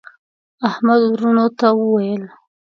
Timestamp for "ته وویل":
1.59-2.23